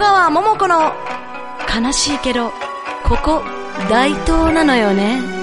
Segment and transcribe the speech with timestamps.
[0.00, 0.94] 川桃子の
[1.68, 2.52] 悲しいけど、
[3.04, 3.42] ここ、
[3.90, 5.39] 大東なのよね。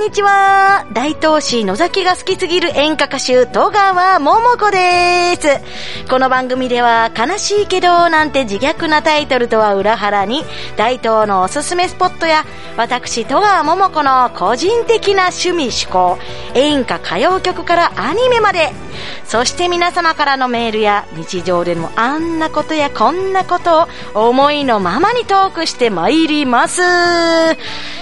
[0.00, 0.86] んにちは。
[0.94, 6.08] 大東市野崎が好きすぎる演歌歌手、戸川桃子です。
[6.08, 10.42] この番組では、悲しいけど、なんて自虐なタイトルとは裏腹に、
[10.78, 12.46] 大東のおすすめスポットや、
[12.78, 16.18] 私、戸川桃子の個人的な趣味趣向、
[16.54, 18.72] 演歌歌謡曲からアニメまで、
[19.26, 26.80] そして皆様からのメールや、日常でのあんなことやこんなことを、思いのままにトークしてまいります。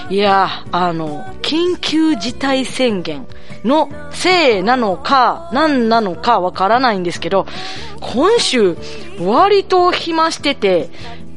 [0.09, 3.25] いや、あの、緊急事態宣言
[3.63, 7.47] のせいなのか、何なのかわからないんですけど、
[7.99, 8.77] 今週、
[9.19, 10.91] 割と暇してて、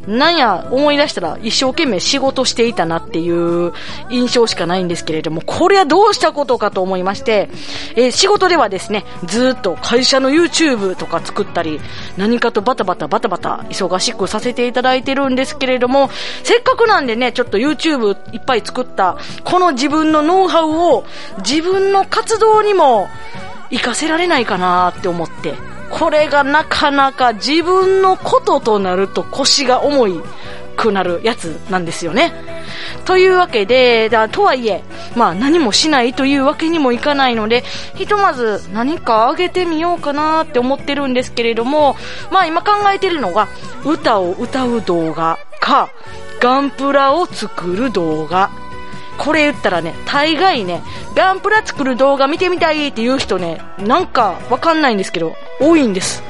[0.06, 3.72] なんや、思い出したら一生懸命仕事していたなっていう
[4.10, 7.48] 印象しかないんですけれども、これはどうしたことかと思いまして、
[7.94, 11.80] えー、仕事ではですね、ずっと会社の YouTube とか作ったり、
[12.16, 16.10] 何かとバタバタバタバタ忙しくさせていただいてるんですけれども、
[16.42, 21.04] せっかくなんでね、ちょっと YouTube いっぱい作った、この自分のノウハウを
[21.38, 23.08] 自分の活動にも
[23.72, 25.54] 活かせられないかなって思って、
[25.90, 30.20] これがなかなか自分のこととなると腰が重い
[30.76, 32.32] くなるやつなんですよね。
[33.04, 34.82] というわけで、だとはいえ、
[35.16, 37.62] まあ何もしないというわけにもいかないので、
[37.94, 41.96] ひとまず何かあげてみようかなって思ってるんですけれども、
[42.30, 43.48] まあ今考えてるのが、
[43.84, 45.90] 歌を歌う動画か、
[46.40, 48.50] ガンプラを作る動画
[49.22, 50.82] これ言ったらね、大概ね、
[51.14, 56.24] ガンプラ作る動画見てみたいっていう人ね、なんかわかんないんですけど、多いんです。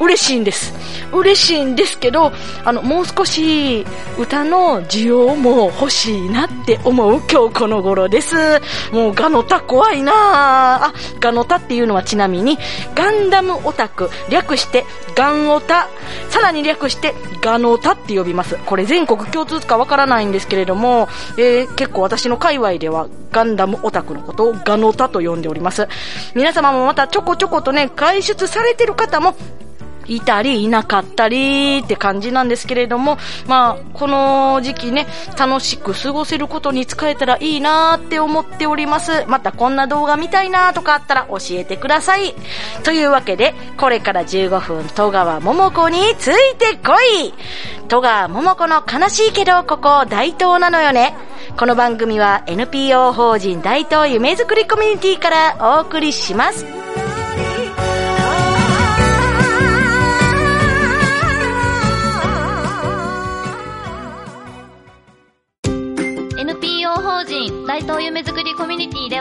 [0.00, 0.72] 嬉しいんです。
[1.12, 2.32] 嬉しいんですけど、
[2.64, 3.84] あの、もう少し
[4.18, 8.34] 歌の需要も欲しいなって思う今日この頃です。
[8.92, 10.12] もうガノタ怖いな
[10.86, 12.58] あ、ガノタっていうのはちなみに、
[12.94, 15.88] ガンダムオタク、略してガンオタ、
[16.30, 18.56] さらに略してガノタって呼びます。
[18.64, 25.88] これ全国共通かわからないんですけれども、えー、結構私の界隈ではガンダムオタクのことをガノタと呼んでおります。
[26.34, 29.36] 皆様もまたちょこちょことね、外出されてる方も
[30.06, 35.06] いたりいなかったりって感じなんですけれども、まあ、この時期ね、
[35.38, 39.24] 楽しく過ごせることに使えたらいいなって思っております。
[39.26, 42.34] またこんな動画見たいなとかあったら教えてください。
[42.82, 47.34] というわけで、これから15分、戸川桃子についてこい
[47.88, 51.16] 戸川桃子の悲しいけど、ここ大東なのよね。
[51.58, 56.79] この番組は NPO 法人大東夢づくりコミュニティからお送りします。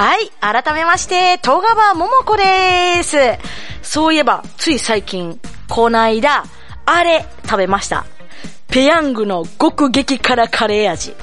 [0.00, 0.30] はい。
[0.40, 3.18] 改めまして、戸川桃子です。
[3.82, 5.38] そういえば、つい最近、
[5.68, 6.46] こないだ、
[6.86, 8.06] あれ、食べました。
[8.68, 11.14] ペヤングの極激辛カレー味。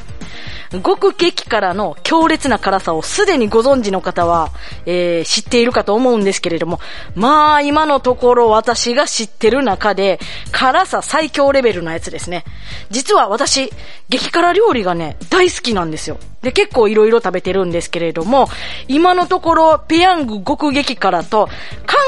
[0.71, 4.51] 極激辛の強烈な辛さをすでにご存知の方は、
[4.85, 6.79] えー、知っているかと思うんですけれども、
[7.15, 10.19] まあ、今のところ私が知ってる中で、
[10.51, 12.43] 辛さ最強レベルのやつですね。
[12.89, 13.71] 実は私、
[14.09, 16.17] 激辛料理がね、大好きなんですよ。
[16.41, 18.47] で、結構いろいろ食べてるんですけれども、
[18.87, 21.49] 今のところ、ペヤング極激辛と、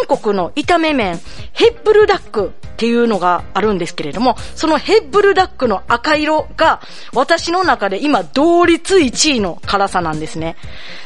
[0.07, 1.19] 韓国の炒め麺、
[1.53, 6.79] ヘッブルダックっていうのがあるんですけれども、そのヘッブルダックの赤色が、
[7.13, 10.55] 私の中で今同率1位の辛さなんですね。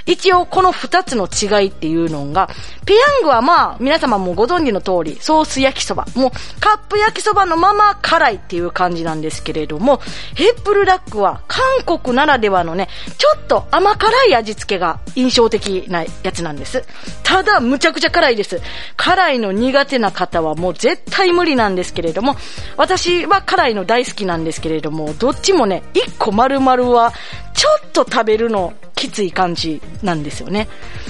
[0.05, 2.49] 一応この2つの違いっていうのが、
[2.85, 6.05] ペヤングはまあ、皆様もご存知の通り、ソース焼きそば。
[6.15, 9.99] もう、カップ焼きそばのまま辛いっていう感じなんですけれども、
[10.35, 11.63] ヘッブルダックは韓
[11.99, 16.83] 国ならではのね、ちょっと甘辛い味付けが印象的なやつなんです。
[17.23, 18.61] ただ、むちゃくちゃ辛いです。
[18.97, 22.35] 辛いの苦手な方はもう絶対無理なんですけれども、
[22.77, 27.13] 私は辛いの大好きなんですけれども、どっちもね、1個丸々は、
[27.53, 30.67] ちょっと食べるのきつい感じなんですよね。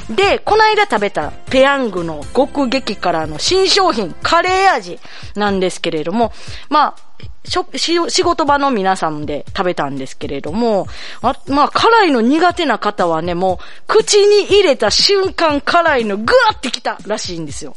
[0.09, 4.99] で、この間食べたペヤングの極激辛の新商品、カレー味
[5.35, 6.33] なんですけれども、
[6.69, 7.12] まあ、
[7.45, 10.87] 仕事場の皆さんで食べたんですけれども、
[11.21, 17.75] あまあ、辛いの苦手な方はね、もう、口に入れた瞬間辛いのグワってきたらしいんですよ。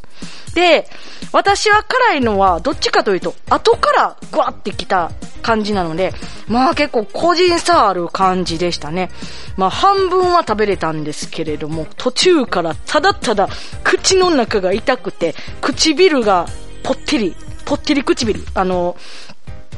[0.55, 0.89] で、
[1.33, 5.11] 私は辛いのはどっちかというと、後からグワってきた
[5.43, 6.15] 感じなので、
[6.49, 9.11] まあ結構個人差ある感じでしたね。
[9.59, 13.51] まあ半分は食べれたんですけれども、途中からただただ
[13.85, 16.47] 口の中が痛くて、唇が
[16.83, 18.97] ぽってり、ぽってり唇、あの、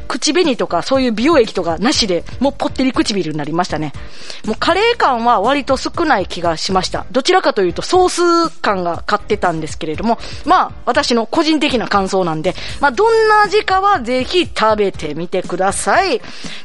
[0.08, 3.92] 口紅とかそういう美容液とかなしで、もうぽってり唇になりましたね。
[4.46, 7.06] もうカレー感は割と少ない気がしました。
[7.12, 16.20] どちらかというとソース感が買ってたんですけれども、まあ私の個人的な感想なんで、まあどんな味かはぜひ食べてみてください。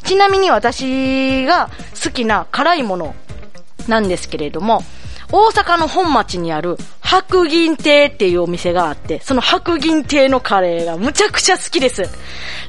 [0.05, 1.69] ちなみに私が
[2.03, 3.15] 好きな辛いもの
[3.87, 4.83] なんですけれども、
[5.35, 12.03] 大阪の本町にある白銀亭っていうお店があって、その白銀亭のカレーがむちゃくちゃ好きです。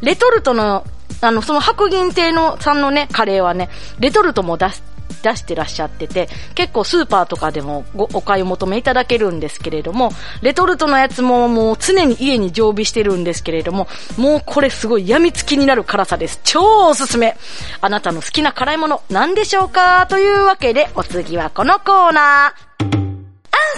[0.01, 0.83] レトルトの、
[1.21, 3.69] あの、その白銀亭のさんのね、カレーはね、
[3.99, 4.83] レトルトも出す、
[5.25, 10.13] 出してらっしゃってて、結構スーパーとかでもごお買い求めいただけるんですけれども、
[10.43, 16.41] レトルトのやつももう常に家に常備してるんですけれども、もうこれすごい病みつきになる辛さです。
[16.45, 17.37] 超おすすめ
[17.81, 20.07] あなたの好きな辛いもの何でしょうか？
[20.07, 22.85] というわけで、お次はこのコーナー。
[22.85, 22.91] アン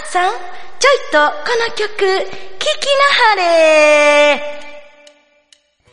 [0.05, 1.31] さん、ちょいとこ
[1.69, 4.56] の曲、聞きなはれ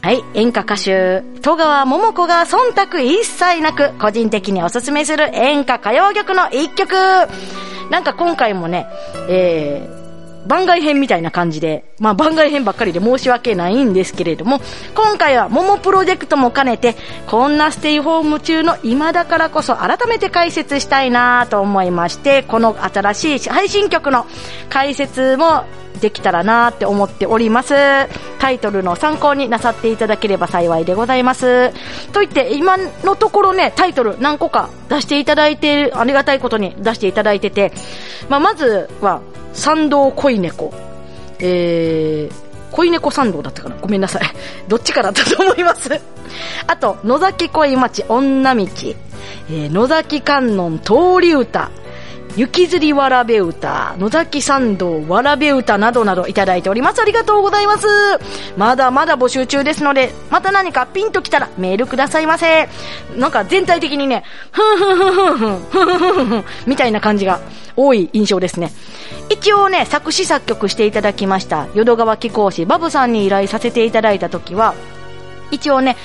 [0.05, 6.95] はい、演歌歌手、戸川桃子が忖度一切なく、個人的におすすめする演歌歌謡曲の一曲。
[7.91, 8.87] なんか今回もね、
[9.31, 9.94] えー、
[10.47, 14.61] 番外編みたいな感じで、まあ番外編ばっかりで申し訳ないんですけれども、
[14.95, 16.97] 今回は桃プロジェクトも兼ねて、
[17.27, 24.27] こんなステイホーム中の今だからこそ改めて解説したいなと思いまして、この新しい配信曲の
[24.69, 25.65] 解説も
[26.01, 27.75] できたらなって思っております。
[28.39, 31.71] タイトルの参考になさっていただければ幸いでございます。
[32.13, 37.73] と言って、今のところね、タイトル何個か出していただいて、ありがたいことに出していただいてて、
[38.29, 39.21] まあ、まずは、
[39.55, 40.73] 参道恋猫。
[41.39, 42.35] えー、
[42.71, 44.23] 恋猫参道だったかなごめんなさい。
[44.69, 45.89] どっちかだったと思います。
[46.67, 48.63] あと、野崎恋町女道。
[49.51, 51.71] えー、野崎観音通り歌。
[52.37, 57.01] 雪吊りわらべ歌、野崎参道わらべ歌などなどいただいております。
[57.01, 57.87] ありがとうございます。
[58.57, 62.69] まだまだ募集中ですので、また何かピンときたらメールくださいませ。
[63.17, 67.41] なんか全体的にね、ふんふんふんふんふん、ふんふんふんふん、みたいな感じが
[67.77, 68.73] 多い印象ですね。
[69.31, 74.75] 一応ね、作詞作曲していただきました、淀川貴公子バブさんに依頼させていただいた時は、
[75.53, 75.97] 一応ね、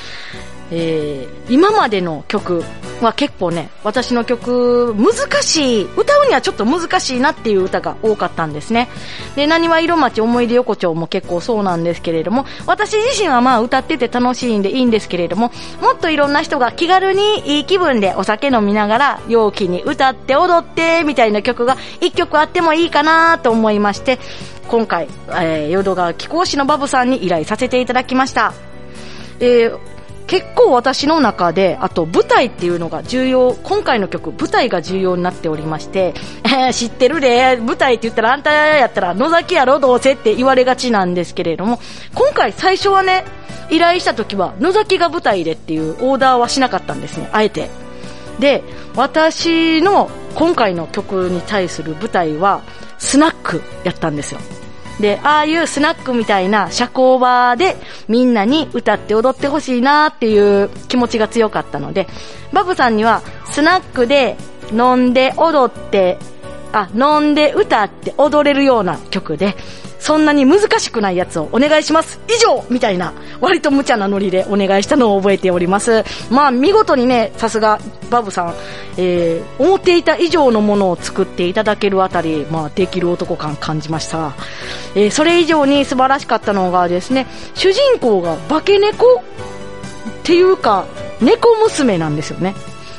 [0.72, 2.64] えー、今までの曲
[3.06, 8.90] は結構ね、私の曲、難しい、歌うにはちょっと難しいなっていう歌が多かったんですね。
[9.36, 15.52] で、何は色町思い出横丁も結構そうなんですけれども、私自身はまあ歌ってて楽しいんでいいんですけれども、
[15.82, 24.20] もっといろんな人が気軽にいい気分でお酒飲みながら、陽気に歌って踊ってみたいな曲が一曲あってもいいかなと思いまして、
[24.68, 28.54] 今回、えー、淀川貴公子のバブさんに依頼させていただきました。
[29.40, 29.99] えー
[30.30, 36.14] 結構私の中で、あと舞台っていうのが重要、今回の曲、舞台が重要になっておりまして、
[36.46, 41.80] えー、知ってるで、舞台って言ったらあんたやったら野崎やろどうせって言われがちなんですけれども、
[42.14, 43.26] 今回最初はね、
[43.72, 47.68] 依頼した時は野崎が舞台でっていうオーダーはしなかったんですね、あえて。
[48.38, 48.64] で、
[48.96, 52.62] 私の今回の曲に対する舞台は、
[53.00, 54.40] スナックやったんですよ。
[55.00, 57.78] で、ああいうスナックみたいな社交場で
[58.08, 62.08] みんなに歌って踊ってほしいなっていう気持ちが強かったので、
[62.52, 64.36] バブさんにはスナックで
[64.72, 66.18] 飲んで踊って、
[66.72, 69.56] あ、飲んで歌って踊れるような曲で、
[70.10, 76.04] そんなに難しくないやつをお願いします以上みたいな、割と無茶なノリでお願いしたのを覚えております。
[76.32, 78.56] まあ、見事にね、さすが、バブさん、
[78.98, 84.34] えー、思っていた以上のものを作っていただけるあたり、まあ、できる男感感じました。
[84.96, 89.24] えー、それ以上に素晴らしかったのがですね、主人公が化け猫っ
[90.24, 90.86] ていうか、
[91.22, 92.56] 猫娘なんですよね。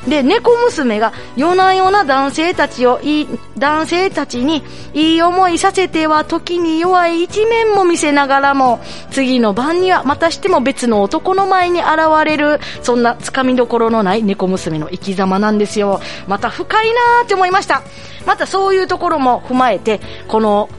[0.07, 3.29] で、猫娘が夜な夜な男性たちをいい、
[3.59, 4.63] 男性たちに
[4.95, 8.81] いい思いさせては時に弱い一面も見せながらも、
[9.11, 11.89] 次の晩にはまたしても別の男の前に現
[12.25, 16.01] れる、そんな掴みどころのない猫娘の生き様なんですよ。
[16.27, 17.83] また深いなーって思いました。
[18.27, 20.71] またそういうところも踏まえて、この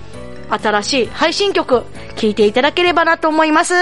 [0.50, 1.84] 新しい配信曲、
[2.16, 3.74] 聴いていただければなと思います。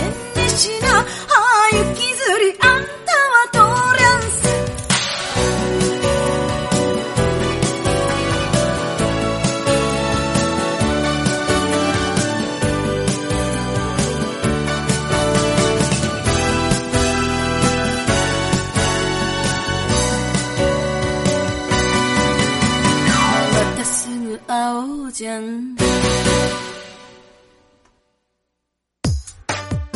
[0.00, 0.68] ってし
[1.72, 2.09] あ雪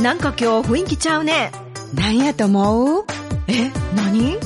[0.04, 1.50] なんか今日雰囲気ちゃうね。
[1.94, 3.04] なんやと思う？
[3.48, 4.36] え、何？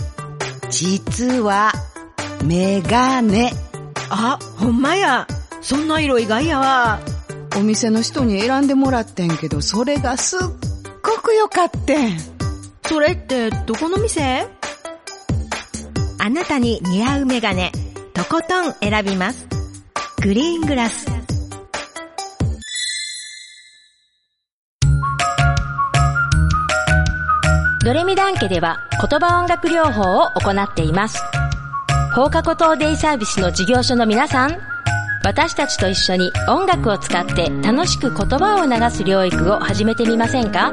[0.70, 1.72] 実は、
[2.44, 3.52] メガネ。
[4.08, 5.26] あ、ほんまや。
[5.60, 7.00] そんな色意外やわ。
[7.56, 10.40] お店の人に選んでもらってんけど、それがすっ
[11.02, 12.16] ごく良かってん。
[12.86, 14.46] それってどこの店？
[16.20, 17.72] あなたに似合うメガネ、
[18.14, 19.48] とことん選びます。
[20.22, 21.17] グリーングラス。
[27.84, 31.22] ドレミダン家では言葉音楽療法を行っています。
[32.14, 34.58] 放課後等デイサービスの事業所の皆さん、
[35.24, 40.72] 私たちと一緒に音楽を使って楽しく言葉を流す療育を始めてみませんか？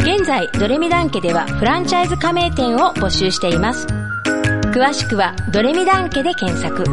[0.00, 3.86] 現在、ドレミダン家ではフランチャイズ加盟店を募集しています。
[3.86, 6.84] 詳しくはドレミダン家で検索。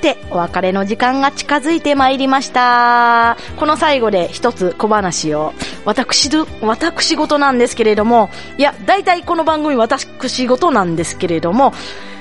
[0.00, 3.36] て、お別れの時間が近づいてまいりました。
[3.56, 5.52] この最後で一つ小話を。
[5.84, 6.30] 私、
[6.62, 10.06] 私事なんですけれども、いや、大体この番組私
[10.46, 11.72] 事なんですけれども、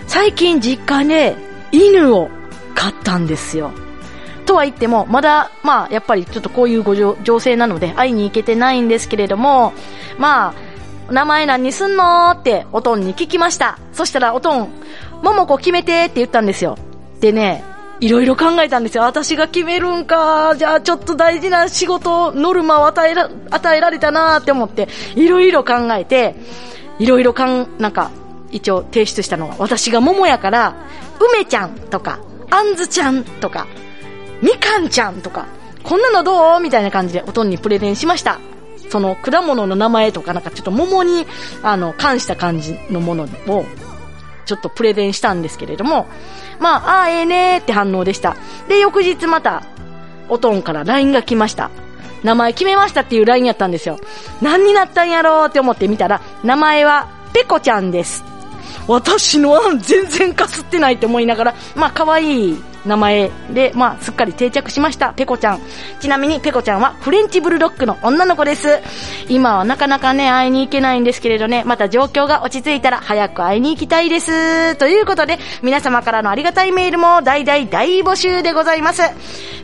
[0.08, 1.36] 最近実家で
[1.72, 2.30] 犬を
[2.76, 3.72] 飼ったんですよ。
[4.46, 9.74] とは言っても、まだ、まあ、やっぱりちょっとこういうご情情勢なので会いに行けてないんですけれども、
[10.18, 10.56] ま
[11.08, 13.78] あ、名前何にすんのっておとんに聞きました。
[13.94, 14.70] そしたらおとん、
[15.22, 16.78] ももこ決めてって言ったんですよ。
[17.20, 17.64] でね、
[18.00, 19.04] いろいろ考えたんですよ。
[19.04, 20.56] 私が決めるんか。
[20.58, 26.36] じゃあちょっと大事な仕事、ノルマを与えら、与えられたなって思って、いろいろ考えて、
[26.98, 28.12] いろいろかん、なんか、
[28.52, 30.76] 一応提出したのは、私が桃やから、
[31.34, 33.68] 梅ちゃんとか、あんずちゃんとか、
[34.42, 35.48] みかんちゃんとか、
[35.84, 38.40] こんなのどうみたいな感じでおとんにプレゼンしました。
[38.90, 41.28] その果物の名前とかなんかちょっと桃に、
[41.64, 43.66] あの、関した感じのものを、
[44.46, 46.08] ちょっとプレゼンしたんですけれども、
[46.60, 48.36] まあ、ああ、ええねーって反応でした。
[48.68, 49.64] で、翌日また、
[50.28, 51.72] おとんから LINE が来ました。
[52.24, 53.98] 名前決めましたっていう LINE やったんですよ。
[54.42, 58.24] 何になったんやろうって思ってみたら、名前は、ペコちゃんです。
[58.88, 65.62] 私の案全然かすってないって思いながら、まあ可愛い名前で、まあすっかり定着しました、ペコちゃん。
[66.00, 68.80] ちなみにペコちゃんはフレンチブルドッグの女の子です。
[69.28, 74.76] 今はなかなかね、会いに行けないんですけれどね、また状況が落ち着いたら早く会いに行きたいです。
[74.76, 79.02] ということで、皆様からのありがたいメールも大々大募集でございます。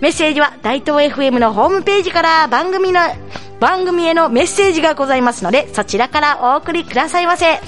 [0.01, 2.99] メッセージは大東 FM のホームページから番組の、
[3.59, 7.59] 番組へのメッセージがございますので、そちらからお送りくださいませ。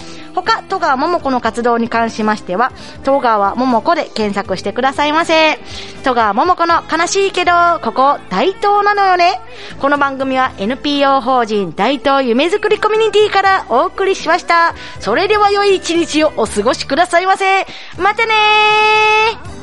[0.44, 2.72] 他、戸川桃子の活動に関しましては、
[3.04, 5.60] 戸川桃子で検索してくださいませ。
[6.04, 7.52] 戸川桃子の悲しいけど、
[7.84, 9.40] ここ、大東なのよね。
[9.80, 14.76] この番組は NPO 法人大東夢づくりコミュニティからお送りしました。
[15.00, 17.66] それでは良い一日をお過ごしくださいませ。
[17.98, 19.57] またねー